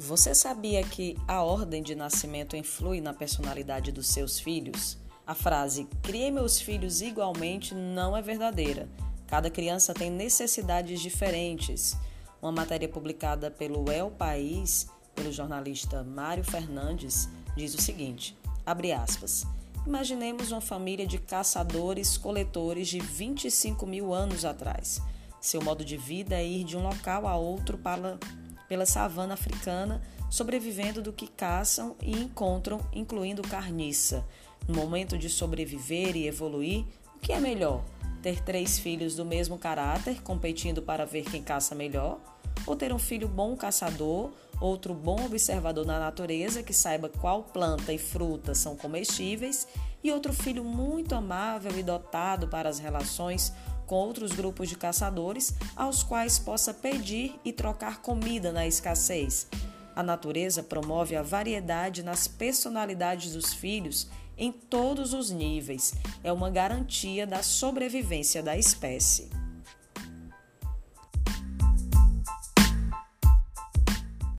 Você 0.00 0.34
sabia 0.34 0.82
que 0.82 1.14
a 1.28 1.42
ordem 1.42 1.82
de 1.82 1.94
nascimento 1.94 2.56
influi 2.56 3.02
na 3.02 3.12
personalidade 3.12 3.92
dos 3.92 4.06
seus 4.06 4.40
filhos? 4.40 4.96
A 5.26 5.34
frase 5.34 5.86
"criei 6.00 6.30
meus 6.30 6.58
filhos 6.58 7.02
igualmente" 7.02 7.74
não 7.74 8.16
é 8.16 8.22
verdadeira. 8.22 8.88
Cada 9.26 9.50
criança 9.50 9.92
tem 9.92 10.10
necessidades 10.10 11.02
diferentes. 11.02 11.98
Uma 12.40 12.50
matéria 12.50 12.88
publicada 12.88 13.50
pelo 13.50 13.92
El 13.92 14.10
País, 14.10 14.88
pelo 15.14 15.30
jornalista 15.30 16.02
Mário 16.02 16.44
Fernandes, 16.44 17.28
diz 17.54 17.74
o 17.74 17.82
seguinte: 17.82 18.34
abre 18.64 18.92
aspas. 18.92 19.46
Imaginemos 19.86 20.50
uma 20.50 20.62
família 20.62 21.06
de 21.06 21.18
caçadores-coletores 21.18 22.88
de 22.88 23.00
25 23.00 23.86
mil 23.86 24.14
anos 24.14 24.46
atrás. 24.46 24.98
Seu 25.42 25.60
modo 25.60 25.84
de 25.84 25.98
vida 25.98 26.36
é 26.36 26.46
ir 26.46 26.64
de 26.64 26.74
um 26.74 26.82
local 26.82 27.28
a 27.28 27.36
outro 27.36 27.76
para 27.76 28.18
pela 28.70 28.86
savana 28.86 29.34
africana, 29.34 30.00
sobrevivendo 30.30 31.02
do 31.02 31.12
que 31.12 31.26
caçam 31.26 31.96
e 32.00 32.12
encontram, 32.12 32.80
incluindo 32.92 33.42
carniça. 33.42 34.24
No 34.68 34.76
momento 34.76 35.18
de 35.18 35.28
sobreviver 35.28 36.16
e 36.16 36.28
evoluir, 36.28 36.84
o 37.16 37.18
que 37.18 37.32
é 37.32 37.40
melhor? 37.40 37.82
Ter 38.22 38.40
três 38.40 38.78
filhos 38.78 39.16
do 39.16 39.24
mesmo 39.24 39.58
caráter, 39.58 40.22
competindo 40.22 40.80
para 40.80 41.04
ver 41.04 41.24
quem 41.24 41.42
caça 41.42 41.74
melhor? 41.74 42.20
Ou 42.64 42.76
ter 42.76 42.92
um 42.92 42.98
filho 42.98 43.26
bom 43.26 43.56
caçador, 43.56 44.30
outro 44.60 44.94
bom 44.94 45.26
observador 45.26 45.84
na 45.84 45.98
natureza 45.98 46.62
que 46.62 46.72
saiba 46.72 47.08
qual 47.08 47.42
planta 47.42 47.92
e 47.92 47.98
fruta 47.98 48.54
são 48.54 48.76
comestíveis, 48.76 49.66
e 50.04 50.12
outro 50.12 50.32
filho 50.32 50.62
muito 50.62 51.16
amável 51.16 51.76
e 51.76 51.82
dotado 51.82 52.46
para 52.46 52.68
as 52.68 52.78
relações 52.78 53.52
com 53.90 53.96
outros 53.96 54.30
grupos 54.30 54.68
de 54.68 54.76
caçadores 54.76 55.52
aos 55.74 56.04
quais 56.04 56.38
possa 56.38 56.72
pedir 56.72 57.34
e 57.44 57.52
trocar 57.52 58.00
comida 58.00 58.52
na 58.52 58.64
escassez. 58.64 59.48
A 59.96 60.00
natureza 60.00 60.62
promove 60.62 61.16
a 61.16 61.22
variedade 61.22 62.00
nas 62.00 62.28
personalidades 62.28 63.32
dos 63.32 63.52
filhos 63.52 64.06
em 64.38 64.52
todos 64.52 65.12
os 65.12 65.32
níveis. 65.32 65.92
É 66.22 66.32
uma 66.32 66.50
garantia 66.50 67.26
da 67.26 67.42
sobrevivência 67.42 68.40
da 68.40 68.56
espécie. 68.56 69.39